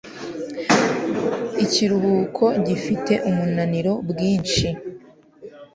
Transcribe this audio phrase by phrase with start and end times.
[1.63, 4.67] ikiruhuko gifite umunaniro bwinshi